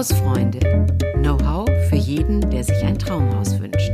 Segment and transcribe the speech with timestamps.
[0.00, 0.60] Hausfreunde.
[1.16, 3.92] Know-how für jeden, der sich ein Traumhaus wünscht.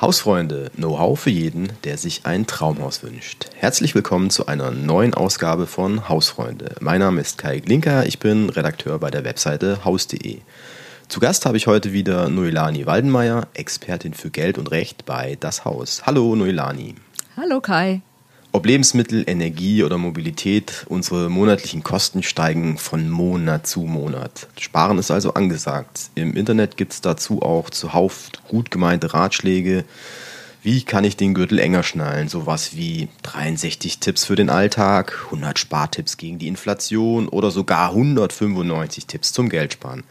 [0.00, 3.46] Hausfreunde, Know-how für jeden, der sich ein Traumhaus wünscht.
[3.54, 6.74] Herzlich willkommen zu einer neuen Ausgabe von Hausfreunde.
[6.80, 10.40] Mein Name ist Kai Glinker, ich bin Redakteur bei der Webseite haus.de.
[11.06, 15.64] Zu Gast habe ich heute wieder Noelani Waldenmeier, Expertin für Geld und Recht bei Das
[15.64, 16.04] Haus.
[16.06, 16.96] Hallo Noelani.
[17.36, 18.02] Hallo Kai.
[18.56, 24.48] Ob Lebensmittel, Energie oder Mobilität, unsere monatlichen Kosten steigen von Monat zu Monat.
[24.58, 26.08] Sparen ist also angesagt.
[26.14, 29.84] Im Internet gibt es dazu auch zuhauf gut gemeinte Ratschläge.
[30.62, 32.28] Wie kann ich den Gürtel enger schnallen?
[32.28, 39.04] Sowas wie 63 Tipps für den Alltag, 100 Spartipps gegen die Inflation oder sogar 195
[39.04, 40.02] Tipps zum Geldsparen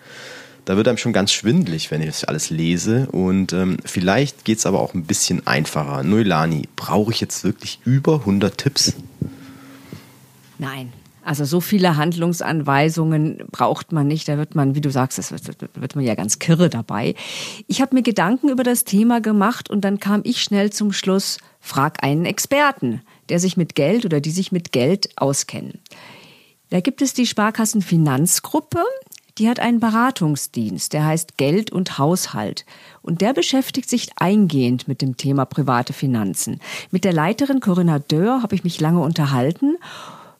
[0.65, 3.07] da wird einem schon ganz schwindlig, wenn ich das alles lese.
[3.11, 6.03] Und ähm, vielleicht geht es aber auch ein bisschen einfacher.
[6.03, 8.95] Noilani, brauche ich jetzt wirklich über 100 Tipps?
[10.57, 10.91] Nein.
[11.23, 14.27] Also so viele Handlungsanweisungen braucht man nicht.
[14.27, 17.15] Da wird man, wie du sagst, das wird, wird man ja ganz kirre dabei.
[17.67, 21.39] Ich habe mir Gedanken über das Thema gemacht und dann kam ich schnell zum Schluss,
[21.59, 25.79] frag einen Experten, der sich mit Geld oder die sich mit Geld auskennen.
[26.69, 28.83] Da gibt es die Sparkassenfinanzgruppe,
[29.37, 32.65] die hat einen Beratungsdienst, der heißt Geld und Haushalt.
[33.01, 36.61] Und der beschäftigt sich eingehend mit dem Thema private Finanzen.
[36.91, 39.77] Mit der Leiterin Corinna Dörr habe ich mich lange unterhalten.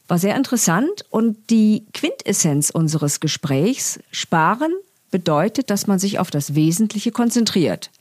[0.07, 1.03] War sehr interessant.
[1.09, 4.71] Und die Quintessenz unseres Gesprächs, sparen
[5.11, 7.91] bedeutet, dass man sich auf das Wesentliche konzentriert.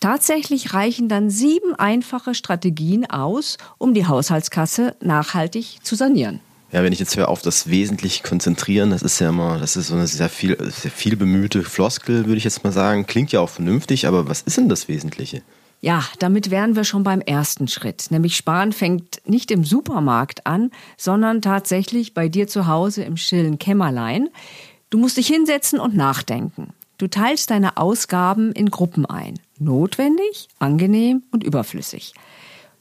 [0.00, 6.40] Tatsächlich reichen dann sieben einfache Strategien aus, um die Haushaltskasse nachhaltig zu sanieren.
[6.70, 9.88] Ja, wenn ich jetzt höre auf das Wesentliche konzentrieren, das ist ja immer, das ist
[9.88, 13.06] so eine sehr viel, sehr viel bemühte Floskel, würde ich jetzt mal sagen.
[13.06, 15.42] Klingt ja auch vernünftig, aber was ist denn das Wesentliche?
[15.80, 18.10] Ja, damit wären wir schon beim ersten Schritt.
[18.10, 23.58] Nämlich Sparen fängt nicht im Supermarkt an, sondern tatsächlich bei dir zu Hause im stillen
[23.58, 24.28] Kämmerlein.
[24.90, 26.74] Du musst dich hinsetzen und nachdenken.
[26.98, 29.38] Du teilst deine Ausgaben in Gruppen ein.
[29.58, 32.12] Notwendig, angenehm und überflüssig.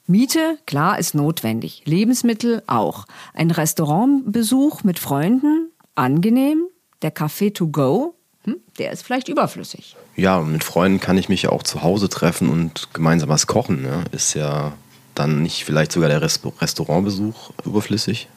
[0.07, 1.81] Miete, klar, ist notwendig.
[1.83, 3.05] Lebensmittel auch.
[3.33, 6.63] Ein Restaurantbesuch mit Freunden, angenehm.
[7.01, 9.97] Der Café to go, hm, der ist vielleicht überflüssig.
[10.15, 13.47] Ja, und mit Freunden kann ich mich ja auch zu Hause treffen und gemeinsam was
[13.47, 13.81] kochen.
[13.81, 14.05] Ne?
[14.13, 14.71] Ist ja
[15.13, 18.29] dann nicht vielleicht sogar der Restaurantbesuch überflüssig?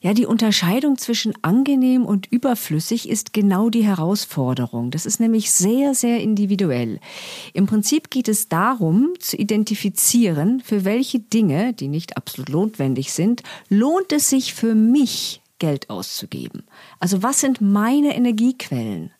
[0.00, 4.92] Ja, die Unterscheidung zwischen angenehm und überflüssig ist genau die Herausforderung.
[4.92, 7.00] Das ist nämlich sehr, sehr individuell.
[7.52, 13.42] Im Prinzip geht es darum, zu identifizieren, für welche Dinge, die nicht absolut notwendig sind,
[13.68, 16.62] lohnt es sich für mich, Geld auszugeben.
[17.00, 19.10] Also was sind meine Energiequellen?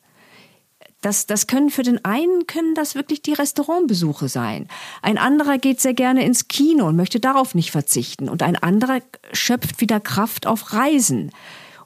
[1.00, 4.66] Das, das können für den einen können das wirklich die Restaurantbesuche sein.
[5.00, 8.28] Ein anderer geht sehr gerne ins Kino und möchte darauf nicht verzichten.
[8.28, 9.00] Und ein anderer
[9.32, 11.30] schöpft wieder Kraft auf Reisen.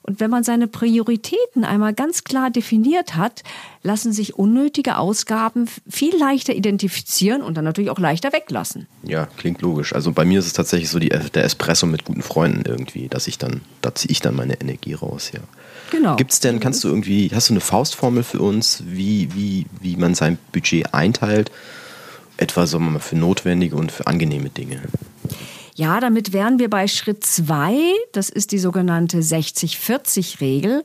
[0.03, 3.43] Und wenn man seine Prioritäten einmal ganz klar definiert hat,
[3.83, 8.89] lassen sich unnötige Ausgaben viel leichter identifizieren und dann natürlich auch leichter weglassen.
[9.05, 9.95] Ja, klingt logisch.
[9.95, 13.29] Also bei mir ist es tatsächlich so die, der Espresso mit guten Freunden irgendwie, dass
[13.29, 15.41] ich dann, da ziehe ich dann meine Energie raus, ja.
[15.93, 16.17] Genau.
[16.17, 19.97] Gibt es denn, kannst du irgendwie, hast du eine Faustformel für uns, wie, wie, wie
[19.97, 21.53] man sein Budget einteilt?
[22.39, 24.81] Etwa so mal für notwendige und für angenehme Dinge.
[25.75, 27.77] Ja, damit wären wir bei Schritt zwei.
[28.13, 30.83] Das ist die sogenannte 60-40-Regel.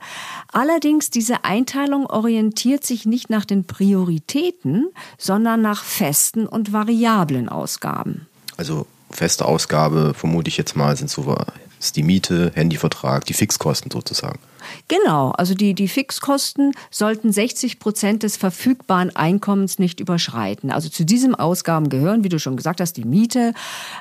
[0.51, 8.28] Allerdings, diese Einteilung orientiert sich nicht nach den Prioritäten, sondern nach festen und variablen Ausgaben.
[8.57, 11.34] Also feste Ausgabe, vermute ich jetzt mal, sind so
[11.80, 14.40] ist die Miete, Handyvertrag, die Fixkosten sozusagen.
[14.88, 20.72] Genau, also die, die Fixkosten sollten 60 Prozent des verfügbaren Einkommens nicht überschreiten.
[20.72, 23.54] Also zu diesen Ausgaben gehören, wie du schon gesagt hast, die Miete,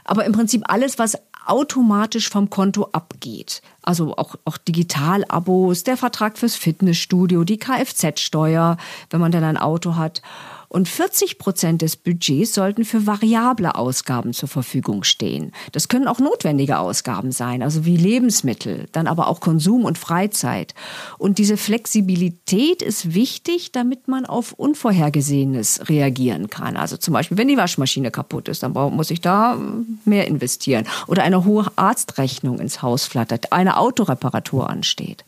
[0.04, 3.62] aber im Prinzip alles, was automatisch vom Konto abgeht.
[3.82, 8.76] Also auch, auch Digital-Abos, der Vertrag fürs Fitnessstudio, die Kfz-Steuer,
[9.10, 10.22] wenn man dann ein Auto hat.
[10.68, 15.52] Und 40 Prozent des Budgets sollten für variable Ausgaben zur Verfügung stehen.
[15.72, 20.74] Das können auch notwendige Ausgaben sein, also wie Lebensmittel, dann aber auch Konsum und Freizeit.
[21.18, 26.76] Und diese Flexibilität ist wichtig, damit man auf Unvorhergesehenes reagieren kann.
[26.76, 29.58] Also zum Beispiel, wenn die Waschmaschine kaputt ist, dann muss ich da
[30.04, 30.86] mehr investieren.
[31.06, 35.24] Oder eine hohe Arztrechnung ins Haus flattert, eine Autoreparatur ansteht.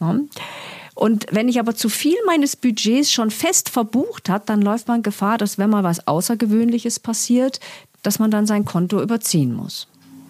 [0.00, 0.16] Ja.
[0.98, 5.04] Und wenn ich aber zu viel meines Budgets schon fest verbucht hat, dann läuft man
[5.04, 7.60] Gefahr, dass wenn mal was Außergewöhnliches passiert,
[8.02, 9.86] dass man dann sein Konto überziehen muss.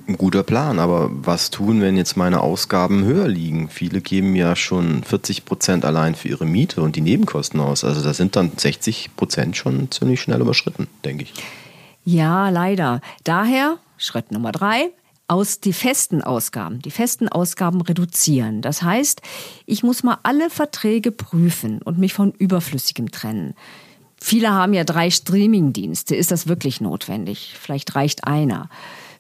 [0.07, 3.71] Ein guter Plan, aber was tun, wenn jetzt meine Ausgaben höher liegen?
[3.71, 7.83] Viele geben ja schon 40 Prozent allein für ihre Miete und die Nebenkosten aus.
[7.83, 11.33] Also da sind dann 60 Prozent schon ziemlich schnell überschritten, denke ich.
[12.05, 13.01] Ja, leider.
[13.25, 14.91] Daher Schritt Nummer drei,
[15.29, 18.63] aus die festen Ausgaben, die festen Ausgaben reduzieren.
[18.63, 19.21] Das heißt,
[19.67, 23.55] ich muss mal alle Verträge prüfen und mich von Überflüssigem trennen.
[24.21, 26.17] Viele haben ja drei Streamingdienste.
[26.17, 27.55] Ist das wirklich notwendig?
[27.61, 28.69] Vielleicht reicht einer.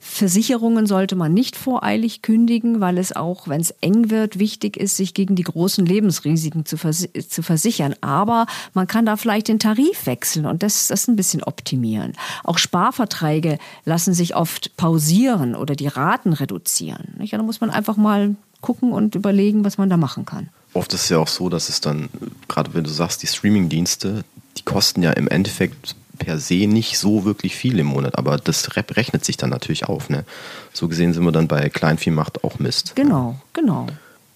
[0.01, 4.97] Versicherungen sollte man nicht voreilig kündigen, weil es auch, wenn es eng wird, wichtig ist,
[4.97, 7.95] sich gegen die großen Lebensrisiken zu, vers zu versichern.
[8.01, 12.13] Aber man kann da vielleicht den Tarif wechseln und das, das ein bisschen optimieren.
[12.45, 17.15] Auch Sparverträge lassen sich oft pausieren oder die Raten reduzieren.
[17.19, 17.33] Nicht?
[17.33, 20.49] Da muss man einfach mal gucken und überlegen, was man da machen kann.
[20.75, 22.09] Oft ist es ja auch so, dass es dann,
[22.47, 24.25] gerade wenn du sagst, die Streamingdienste,
[24.57, 28.77] die kosten ja im Endeffekt per se nicht so wirklich viel im Monat, aber das
[28.77, 30.11] rechnet sich dann natürlich auf.
[30.11, 30.25] Ne?
[30.73, 32.95] So gesehen sind wir dann bei Kleinvieh macht auch Mist.
[32.97, 33.87] Genau, genau.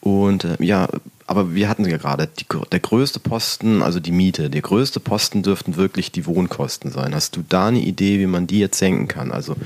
[0.00, 0.88] Und äh, ja,
[1.26, 5.42] aber wir hatten ja gerade, die, der größte Posten, also die Miete, der größte Posten
[5.42, 7.14] dürften wirklich die Wohnkosten sein.
[7.14, 9.30] Hast du da eine Idee, wie man die jetzt senken kann?
[9.30, 9.56] Also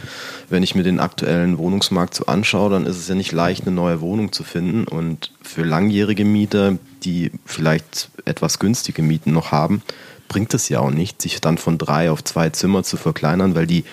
[0.50, 3.74] wenn ich mir den aktuellen Wohnungsmarkt so anschaue, dann ist es ja nicht leicht, eine
[3.74, 4.84] neue Wohnung zu finden.
[4.84, 9.82] Und für langjährige Mieter, die vielleicht etwas günstige Mieten noch haben,
[10.28, 13.66] bringt es ja auch nicht, sich dann von drei auf zwei Zimmer zu verkleinern, weil
[13.66, 13.84] die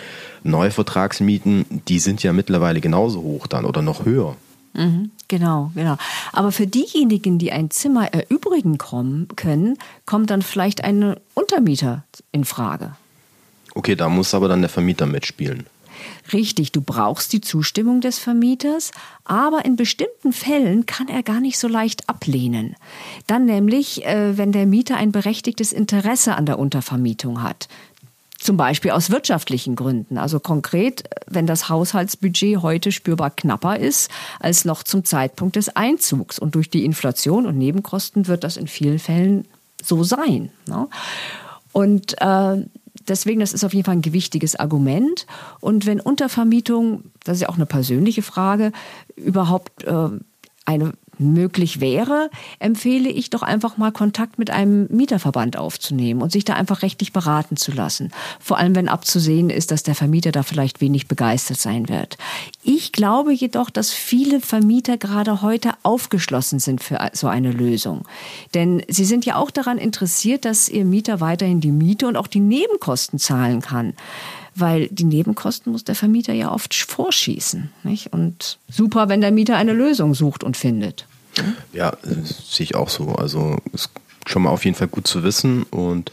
[0.44, 4.35] Neuvertragsmieten, die sind ja mittlerweile genauso hoch dann oder noch höher.
[4.74, 5.97] Mhm, genau, genau.
[6.31, 12.44] Aber für diejenigen, die ein Zimmer erübrigen kommen, können, kommt dann vielleicht ein Untermieter in
[12.44, 12.95] Frage.
[13.75, 15.65] Okay, da muss aber dann der Vermieter mitspielen.
[16.31, 18.91] Richtig, du brauchst die Zustimmung des Vermieters,
[19.25, 22.75] aber in bestimmten Fällen kann er gar nicht so leicht ablehnen.
[23.27, 27.67] Dann nämlich, äh, wenn der Mieter ein berechtigtes Interesse an der Untervermietung hat.
[28.43, 30.17] Zum Beispiel aus wirtschaftlichen Gründen.
[30.17, 34.11] Also konkret, wenn das Haushaltsbudget heute spürbar knapper ist
[34.41, 36.39] als noch zum Zeitpunkt des Einzugs.
[36.39, 39.47] Und durch die Inflation und Nebenkosten wird das in vielen Fällen
[39.81, 40.51] so sein.
[40.67, 40.89] Ne?
[41.71, 42.65] Und äh,
[43.07, 45.25] deswegen, das ist auf jeden Fall ein gewichtiges Argument.
[45.59, 48.71] Und wenn Untervermietung, das ist ja auch eine persönliche Frage,
[49.15, 50.09] überhaupt äh,
[50.65, 52.29] eine möglich wäre,
[52.59, 57.13] empfehle ich doch einfach mal Kontakt mit einem Mieterverband aufzunehmen und sich da einfach rechtlich
[57.13, 58.11] beraten zu lassen.
[58.39, 62.17] Vor allem, wenn abzusehen ist, dass der Vermieter da vielleicht wenig begeistert sein wird.
[62.63, 68.07] Ich glaube jedoch, dass viele Vermieter gerade heute aufgeschlossen sind für so eine Lösung.
[68.53, 72.27] Denn sie sind ja auch daran interessiert, dass ihr Mieter weiterhin die Miete und auch
[72.27, 73.93] die Nebenkosten zahlen kann
[74.55, 77.71] weil die Nebenkosten muss der Vermieter ja oft vorschießen.
[77.83, 78.13] Nicht?
[78.13, 81.07] Und super, wenn der Mieter eine Lösung sucht und findet.
[81.71, 83.15] Ja, äh, sehe ich auch so.
[83.15, 83.89] Also ist
[84.25, 85.63] schon mal auf jeden Fall gut zu wissen.
[85.63, 86.12] Und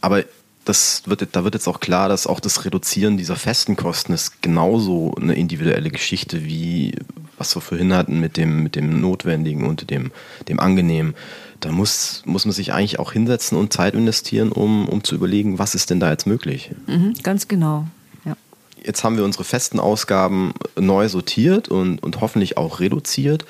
[0.00, 0.24] aber
[0.64, 4.40] das wird, da wird jetzt auch klar, dass auch das Reduzieren dieser festen Kosten ist
[4.40, 6.94] genauso eine individuelle Geschichte wie
[7.38, 10.12] was wir vorhin hatten mit dem, mit dem Notwendigen und dem,
[10.48, 11.14] dem Angenehmen.
[11.60, 15.58] Da muss, muss man sich eigentlich auch hinsetzen und Zeit investieren, um, um zu überlegen,
[15.58, 16.70] was ist denn da jetzt möglich.
[16.86, 17.86] Mhm, ganz genau.
[18.24, 18.36] Ja.
[18.82, 23.44] Jetzt haben wir unsere festen Ausgaben neu sortiert und, und hoffentlich auch reduziert.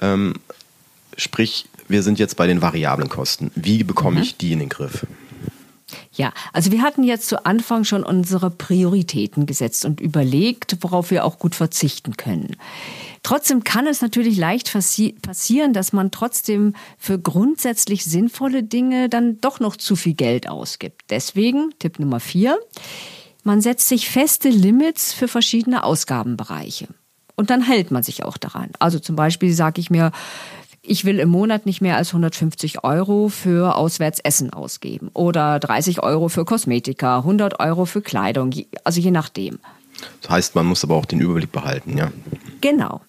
[0.00, 0.34] Ähm,
[1.16, 3.50] sprich, wir sind jetzt bei den variablen Kosten.
[3.54, 4.22] Wie bekomme mhm.
[4.22, 5.06] ich die in den Griff?
[6.12, 11.24] Ja, also wir hatten jetzt zu Anfang schon unsere Prioritäten gesetzt und überlegt, worauf wir
[11.24, 12.56] auch gut verzichten können.
[13.22, 19.60] Trotzdem kann es natürlich leicht passieren, dass man trotzdem für grundsätzlich sinnvolle Dinge dann doch
[19.60, 21.02] noch zu viel Geld ausgibt.
[21.10, 22.58] Deswegen Tipp Nummer vier.
[23.42, 26.88] Man setzt sich feste Limits für verschiedene Ausgabenbereiche.
[27.40, 28.68] Und dann hält man sich auch daran.
[28.80, 30.12] Also zum Beispiel sage ich mir,
[30.82, 36.28] ich will im Monat nicht mehr als 150 Euro für Auswärtsessen ausgeben oder 30 Euro
[36.28, 38.52] für Kosmetika, 100 Euro für Kleidung,
[38.84, 39.58] also je nachdem.
[40.20, 42.12] Das heißt, man muss aber auch den Überblick behalten, ja.
[42.60, 43.00] Genau.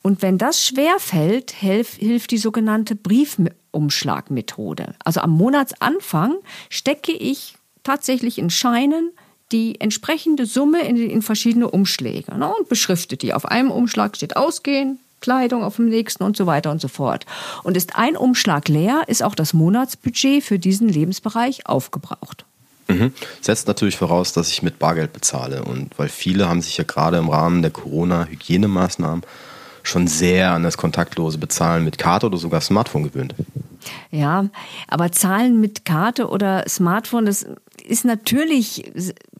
[0.00, 4.94] Und wenn das schwer fällt, hilft die sogenannte Briefumschlagmethode.
[5.04, 6.36] Also am Monatsanfang
[6.70, 9.10] stecke ich tatsächlich in Scheinen
[9.52, 13.32] die entsprechende Summe in, in verschiedene Umschläge ne, und beschrifte die.
[13.32, 17.26] Auf einem Umschlag steht Ausgehen, Kleidung auf dem nächsten und so weiter und so fort.
[17.62, 22.44] Und ist ein Umschlag leer, ist auch das Monatsbudget für diesen Lebensbereich aufgebraucht.
[22.88, 23.12] Mhm.
[23.40, 25.64] Setzt natürlich voraus, dass ich mit Bargeld bezahle.
[25.64, 29.22] Und weil viele haben sich ja gerade im Rahmen der Corona-Hygienemaßnahmen
[29.82, 33.34] schon sehr an das kontaktlose Bezahlen mit Karte oder sogar Smartphone gewöhnt.
[34.10, 34.46] Ja,
[34.88, 37.46] aber Zahlen mit Karte oder Smartphone, das
[37.84, 38.84] ist natürlich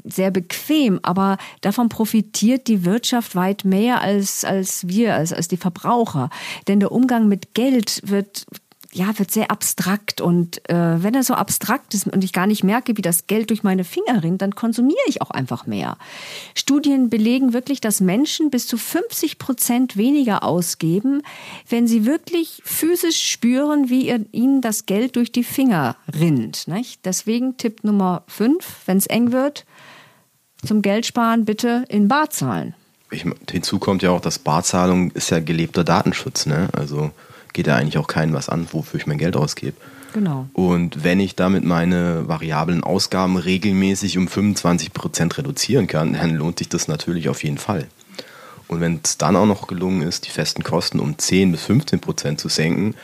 [0.09, 5.57] sehr bequem, aber davon profitiert die Wirtschaft weit mehr als, als wir, als, als die
[5.57, 6.31] Verbraucher.
[6.69, 8.47] Denn der Umgang mit Geld wird
[8.97, 10.21] ja, wird sehr abstrakt.
[10.21, 13.51] Und äh, wenn er so abstrakt ist und ich gar nicht merke, wie das Geld
[13.51, 15.99] durch meine Finger rinnt, dann konsumiere ich auch einfach mehr.
[16.55, 21.23] Studien belegen wirklich, dass Menschen bis zu 50 Prozent weniger ausgeben,
[21.69, 26.67] wenn sie wirklich physisch spüren, wie ihr, ihnen das Geld durch die Finger rinnt.
[26.67, 27.05] Nicht?
[27.05, 29.67] Deswegen Tipp Nummer 5, wenn es eng wird,
[30.67, 32.75] zum Geldsparen bitte in Bar zahlen.
[33.11, 36.47] Ich, hinzu kommt ja auch, dass Barzahlung ist ja gelebter Datenschutz.
[36.47, 36.69] Ne?
[36.73, 37.13] Also
[37.53, 39.77] geht ja eigentlich auch keinem was an, wofür ich mein Geld ausgebe.
[40.13, 40.49] Genau.
[40.55, 46.59] Und wenn ich damit meine variablen Ausgaben regelmäßig um 25 Prozent reduzieren kann, dann lohnt
[46.59, 47.87] sich das natürlich auf jeden Fall.
[48.69, 52.01] Und wenn es dann auch noch gelungen ist, die festen Kosten um 10 bis 15
[52.01, 52.95] Prozent zu senken,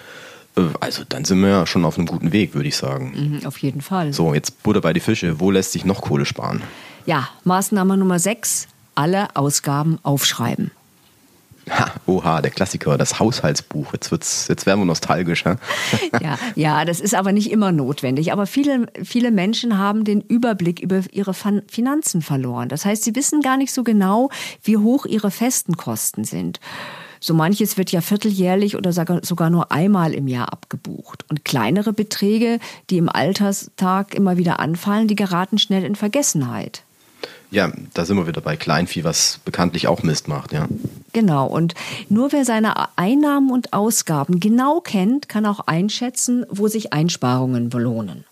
[0.56, 3.12] äh, also dann sind wir ja schon auf einem guten Weg, würde ich sagen.
[3.40, 4.12] Mhm, auf jeden Fall.
[4.12, 5.38] So, jetzt Butter bei die Fische.
[5.38, 6.62] Wo lässt sich noch Kohle sparen?
[7.06, 10.70] Ja, Maßnahme Nummer 6, alle Ausgaben aufschreiben.
[11.70, 13.92] Ha, oha, der Klassiker, das Haushaltsbuch.
[13.92, 15.44] Jetzt, wird's, jetzt werden wir nostalgisch.
[16.20, 18.32] Ja, ja, das ist aber nicht immer notwendig.
[18.32, 22.68] Aber viele, viele Menschen haben den Überblick über ihre Finanzen verloren.
[22.68, 24.30] Das heißt, sie wissen gar nicht so genau,
[24.62, 26.58] wie hoch ihre festen Kosten sind.
[27.20, 31.24] So manches wird ja vierteljährlich oder sogar nur einmal im Jahr abgebucht.
[31.30, 32.58] Und kleinere Beträge,
[32.90, 36.82] die im Alterstag immer wieder anfallen, die geraten schnell in Vergessenheit.
[37.52, 40.66] Ja, da sind wir wieder bei Kleinvieh, was bekanntlich auch Mist macht, ja.
[41.12, 41.74] Genau, und
[42.08, 48.24] nur wer seine Einnahmen und Ausgaben genau kennt, kann auch einschätzen, wo sich Einsparungen belohnen.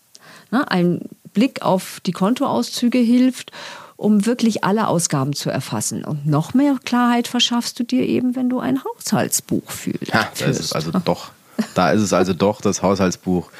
[0.50, 1.02] Ein
[1.34, 3.52] Blick auf die Kontoauszüge hilft,
[3.96, 6.02] um wirklich alle Ausgaben zu erfassen.
[6.02, 10.14] Und noch mehr Klarheit verschaffst du dir eben, wenn du ein Haushaltsbuch fühlst.
[10.14, 11.30] Ja, das ist also doch
[11.74, 13.50] da ist es also doch das Haushaltsbuch.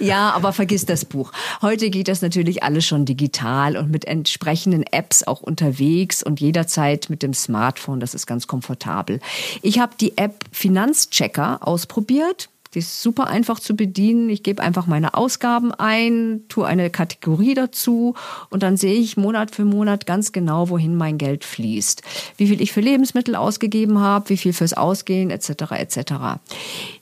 [0.00, 1.32] Ja, aber vergiss das Buch.
[1.60, 7.08] Heute geht das natürlich alles schon digital und mit entsprechenden Apps auch unterwegs und jederzeit
[7.08, 8.00] mit dem Smartphone.
[8.00, 9.20] Das ist ganz komfortabel.
[9.62, 12.48] Ich habe die App Finanzchecker ausprobiert.
[12.74, 14.30] Die ist super einfach zu bedienen.
[14.30, 18.14] Ich gebe einfach meine Ausgaben ein, tue eine Kategorie dazu
[18.50, 22.02] und dann sehe ich Monat für Monat ganz genau, wohin mein Geld fließt.
[22.36, 25.72] Wie viel ich für Lebensmittel ausgegeben habe, wie viel fürs Ausgehen etc.
[25.72, 26.12] etc.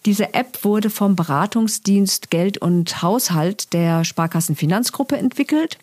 [0.07, 5.79] Diese App wurde vom Beratungsdienst Geld und Haushalt der Sparkassen Finanzgruppe entwickelt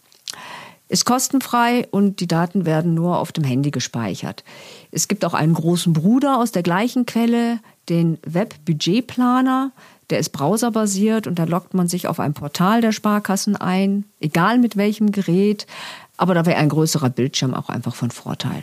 [0.89, 4.43] ist kostenfrei und die Daten werden nur auf dem Handy gespeichert.
[4.91, 9.71] Es gibt auch einen großen Bruder aus der gleichen Quelle, den Webbudgetplaner.
[10.09, 14.57] Der ist browserbasiert und da loggt man sich auf ein Portal der Sparkassen ein, egal
[14.57, 15.67] mit welchem Gerät.
[16.15, 18.61] Aber da wäre ein größerer Bildschirm auch einfach von Vorteil.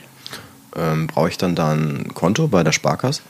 [0.75, 3.23] Ähm, Brauche ich dann da ein Konto bei der Sparkasse?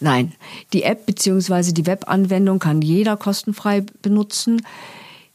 [0.00, 0.32] Nein,
[0.72, 1.72] die App bzw.
[1.72, 4.62] die Webanwendung kann jeder kostenfrei benutzen.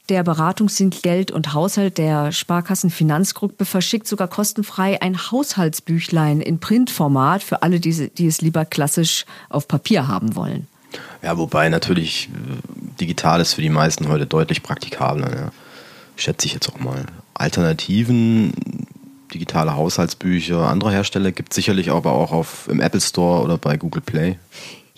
[0.09, 7.43] Der Beratungsdienst Geld und Haushalt der Sparkassen Finanzgruppe verschickt sogar kostenfrei ein Haushaltsbüchlein in Printformat
[7.43, 10.67] für alle, die, die es lieber klassisch auf Papier haben wollen.
[11.21, 15.35] Ja, wobei natürlich äh, digital ist für die meisten heute deutlich praktikabler.
[15.35, 15.51] Ja.
[16.15, 17.05] Schätze ich jetzt auch mal.
[17.33, 18.53] Alternativen,
[19.33, 23.75] digitale Haushaltsbücher anderer Hersteller gibt es sicherlich aber auch auf, im Apple Store oder bei
[23.75, 24.37] Google Play.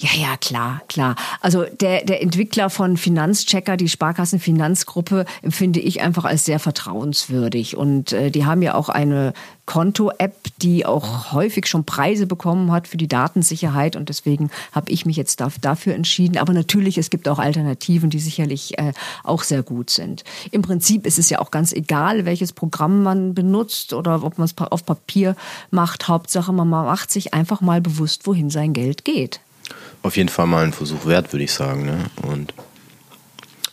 [0.01, 1.17] Ja, ja, klar, klar.
[1.41, 7.75] Also der, der Entwickler von Finanzchecker, die Sparkassen Finanzgruppe, empfinde ich einfach als sehr vertrauenswürdig.
[7.75, 9.33] Und äh, die haben ja auch eine
[9.65, 13.97] Konto-App, die auch häufig schon Preise bekommen hat für die Datensicherheit.
[13.97, 16.37] Und deswegen habe ich mich jetzt dafür entschieden.
[16.37, 18.93] Aber natürlich, es gibt auch Alternativen, die sicherlich äh,
[19.25, 20.23] auch sehr gut sind.
[20.51, 24.45] Im Prinzip ist es ja auch ganz egal, welches Programm man benutzt oder ob man
[24.45, 25.35] es auf Papier
[25.71, 26.07] macht.
[26.07, 29.41] Hauptsache, man macht sich einfach mal bewusst, wohin sein Geld geht
[30.03, 31.85] auf jeden Fall mal ein Versuch wert, würde ich sagen.
[31.85, 32.05] Ne?
[32.23, 32.53] Und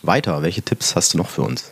[0.02, 1.70] weiter, welche Tipps hast du noch für uns?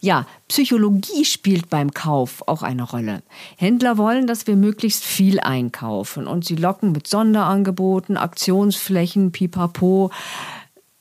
[0.00, 3.22] Ja, Psychologie spielt beim Kauf auch eine Rolle.
[3.56, 10.10] Händler wollen, dass wir möglichst viel einkaufen und sie locken mit Sonderangeboten, Aktionsflächen, pipapo,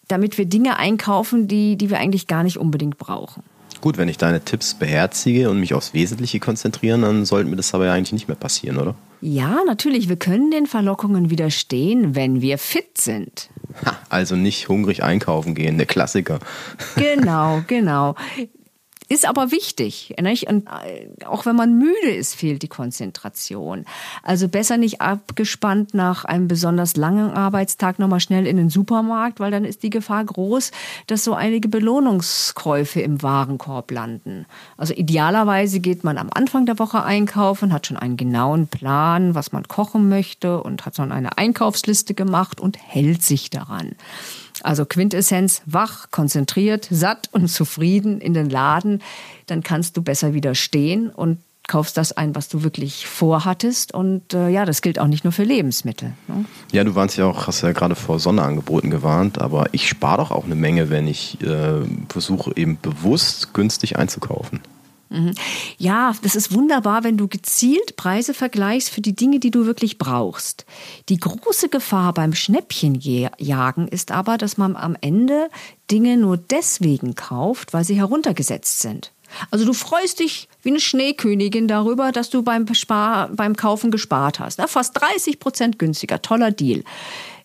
[0.08, 3.44] damit wir Dinge einkaufen, die, die wir eigentlich gar nicht unbedingt brauchen.
[3.82, 7.74] Gut, wenn ich deine Tipps beherzige und mich aufs Wesentliche konzentrieren, dann sollte mir das
[7.74, 8.96] aber ja eigentlich nicht mehr passieren, oder?
[9.22, 10.10] Ja, natürlich.
[10.10, 13.50] Wir können den Verlockungen widerstehen, wenn wir fit sind.
[13.86, 16.40] Ha, also nicht hungrig einkaufen gehen, der Klassiker.
[16.96, 18.16] Genau, genau.
[19.12, 20.14] Ist aber wichtig.
[20.22, 20.48] Nicht?
[20.48, 23.86] Und äh, auch wenn man müde ist, fehlt die Konzentration.
[24.22, 29.50] Also besser nicht abgespannt nach einem besonders langen Arbeitstag nochmal schnell in den Supermarkt, weil
[29.50, 30.72] dann ist die Gefahr groß,
[31.08, 34.46] dass so einige Belohnungskäufe im Warenkorb landen.
[34.78, 39.52] Also idealerweise geht man am Anfang der Woche einkaufen, hat schon einen genauen Plan, was
[39.52, 43.96] man kochen möchte und hat schon eine Einkaufsliste gemacht und hält sich daran.
[44.64, 49.02] Also Quintessenz, wach, konzentriert, satt und zufrieden in den Laden,
[49.48, 51.40] dann kannst du besser widerstehen und
[51.70, 53.94] kaufst das ein, was du wirklich vorhattest.
[53.94, 56.14] Und äh, ja, das gilt auch nicht nur für Lebensmittel.
[56.28, 56.46] Ne?
[56.72, 60.32] Ja, du warst ja auch, hast ja gerade vor Sonderangeboten gewarnt, aber ich spare doch
[60.32, 64.60] auch eine Menge, wenn ich äh, versuche, eben bewusst günstig einzukaufen.
[65.10, 65.34] Mhm.
[65.78, 69.98] Ja, das ist wunderbar, wenn du gezielt Preise vergleichst für die Dinge, die du wirklich
[69.98, 70.66] brauchst.
[71.10, 75.50] Die große Gefahr beim Schnäppchenjagen ist aber, dass man am Ende
[75.90, 79.12] Dinge nur deswegen kauft, weil sie heruntergesetzt sind.
[79.52, 84.40] Also du freust dich wie eine Schneekönigin darüber, dass du beim, Spar, beim Kaufen gespart
[84.40, 84.62] hast.
[84.62, 86.84] Fast 30 Prozent günstiger, toller Deal.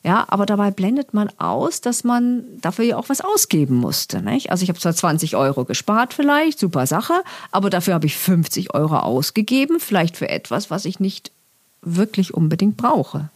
[0.05, 4.21] Ja, aber dabei blendet man aus, dass man dafür ja auch was ausgeben musste.
[4.21, 4.51] Nicht?
[4.51, 7.15] Also ich habe zwar 20 Euro gespart vielleicht, super Sache,
[7.51, 11.33] aber dafür habe ich 50 Euro ausgegeben, vielleicht für etwas, was ich nicht
[11.81, 13.31] wirklich unbedingt brauche.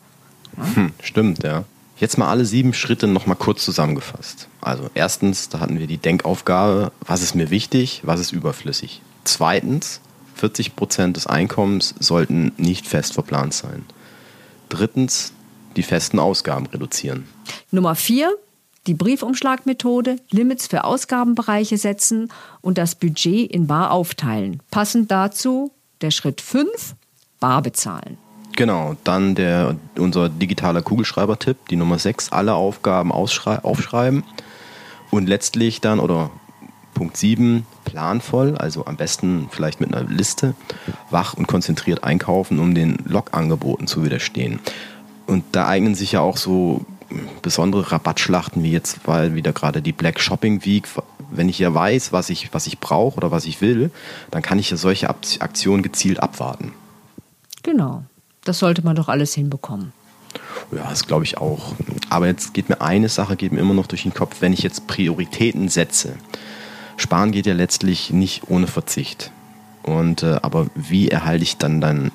[0.58, 0.76] Ja?
[0.76, 1.64] Hm, stimmt, ja.
[1.96, 4.46] Jetzt mal alle sieben Schritte nochmal kurz zusammengefasst.
[4.60, 9.00] Also erstens, da hatten wir die Denkaufgabe, was ist mir wichtig, was ist überflüssig.
[9.24, 10.00] Zweitens,
[10.34, 13.84] 40 Prozent des Einkommens sollten nicht fest verplant sein.
[14.68, 15.32] Drittens,
[15.78, 17.24] die festen Ausgaben reduzieren.
[17.70, 18.34] Nummer vier,
[18.86, 22.30] die Briefumschlagmethode, Limits für Ausgabenbereiche setzen
[22.60, 24.60] und das Budget in Bar aufteilen.
[24.70, 25.70] Passend dazu
[26.00, 26.94] der Schritt 5,
[27.40, 28.18] Bar bezahlen.
[28.56, 34.24] Genau, dann der, unser digitaler Kugelschreiber-Tipp, die Nummer 6, alle Aufgaben aufschreiben
[35.10, 36.32] und letztlich dann, oder
[36.94, 40.54] Punkt 7, planvoll, also am besten vielleicht mit einer Liste,
[41.10, 44.58] wach und konzentriert einkaufen, um den Log-Angeboten zu widerstehen.
[45.28, 46.84] Und da eignen sich ja auch so
[47.42, 50.88] besondere Rabattschlachten wie jetzt, weil wieder gerade die Black Shopping Week,
[51.30, 53.90] wenn ich ja weiß, was ich, was ich brauche oder was ich will,
[54.30, 56.72] dann kann ich ja solche Aktionen gezielt abwarten.
[57.62, 58.04] Genau.
[58.44, 59.92] Das sollte man doch alles hinbekommen.
[60.72, 61.74] Ja, das glaube ich auch.
[62.08, 64.62] Aber jetzt geht mir eine Sache geht mir immer noch durch den Kopf, wenn ich
[64.62, 66.14] jetzt Prioritäten setze.
[66.96, 69.30] Sparen geht ja letztlich nicht ohne Verzicht.
[69.82, 72.10] Und äh, aber wie erhalte ich dann dann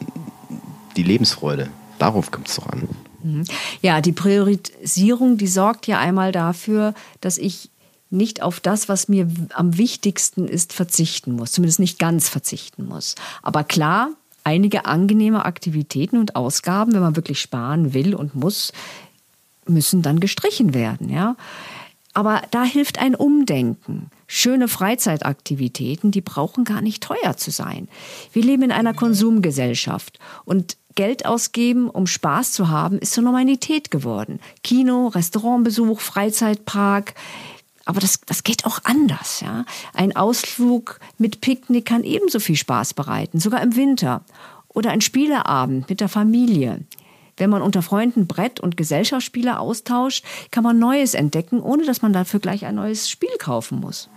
[0.97, 1.69] die Lebensfreude?
[1.99, 2.87] Darauf kommt es doch an.
[3.23, 3.45] Mhm.
[3.81, 7.69] Ja, die Priorisierung, die sorgt ja einmal dafür, dass ich
[8.09, 11.51] nicht auf das, was mir am wichtigsten ist, verzichten muss.
[11.51, 13.15] Zumindest nicht ganz verzichten muss.
[13.41, 14.09] Aber klar,
[14.43, 18.71] einige angenehme Aktivitäten und Ausgaben, wenn man wirklich sparen will und muss,
[19.67, 21.35] müssen dann gestrichen werden, ja.
[22.15, 24.11] Aber da hilft ein Umdenken.
[24.27, 27.87] Schöne Freizeitaktivitäten, die brauchen gar nicht teuer zu sein.
[28.31, 33.91] Wir leben in einer Konsumgesellschaft und Geld ausgeben, um Spaß zu haben, ist zur Normalität
[33.91, 34.39] geworden.
[34.63, 37.13] Kino, Restaurantbesuch, Freizeitpark.
[37.85, 39.65] Aber das, das geht auch anders, ja.
[39.93, 44.21] Ein Ausflug mit Picknick kann ebenso viel Spaß bereiten, sogar im Winter.
[44.69, 46.79] Oder ein Spieleabend mit der Familie.
[47.37, 52.13] Wenn man unter Freunden Brett- und Gesellschaftsspiele austauscht, kann man Neues entdecken, ohne dass man
[52.13, 54.09] dafür gleich ein neues Spiel kaufen muss.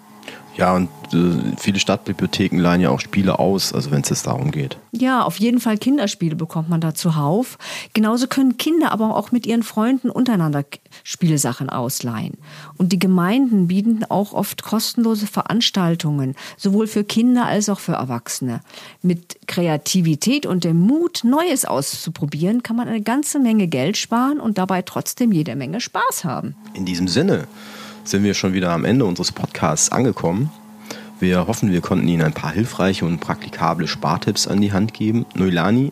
[0.56, 4.50] Ja, und äh, viele Stadtbibliotheken leihen ja auch Spiele aus, also wenn es jetzt darum
[4.50, 4.78] geht.
[4.92, 7.58] Ja, auf jeden Fall Kinderspiele bekommt man da zuhauf.
[7.92, 10.64] Genauso können Kinder aber auch mit ihren Freunden untereinander
[11.04, 12.38] Spielesachen ausleihen.
[12.78, 18.60] Und die Gemeinden bieten auch oft kostenlose Veranstaltungen, sowohl für Kinder als auch für Erwachsene.
[19.02, 24.56] Mit Kreativität und dem Mut, Neues auszuprobieren, kann man eine ganze Menge Geld sparen und
[24.56, 26.54] dabei trotzdem jede Menge Spaß haben.
[26.72, 27.46] In diesem Sinne
[28.08, 30.50] sind wir schon wieder am Ende unseres Podcasts angekommen.
[31.18, 35.24] Wir hoffen, wir konnten Ihnen ein paar hilfreiche und praktikable Spartipps an die Hand geben.
[35.34, 35.90] Noilani,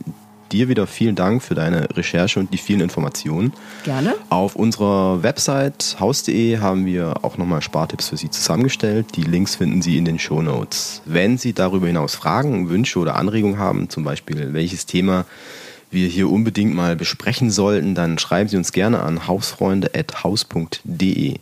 [0.53, 3.53] dir wieder vielen Dank für deine Recherche und die vielen Informationen.
[3.85, 4.15] Gerne.
[4.29, 9.17] Auf unserer Website haus.de haben wir auch nochmal Spartipps für Sie zusammengestellt.
[9.17, 11.01] Die Links finden Sie in den Show Notes.
[11.07, 15.25] Wenn Sie darüber hinaus Fragen, Wünsche oder Anregungen haben, zum Beispiel welches Thema
[15.91, 21.35] wir hier unbedingt mal besprechen sollten, dann schreiben Sie uns gerne an hausfreunde.haus.de.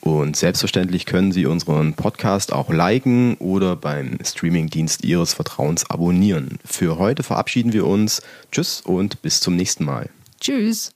[0.00, 6.58] Und selbstverständlich können Sie unseren Podcast auch liken oder beim Streamingdienst Ihres Vertrauens abonnieren.
[6.64, 8.22] Für heute verabschieden wir uns.
[8.50, 10.08] Tschüss und bis zum nächsten Mal.
[10.40, 10.92] Tschüss.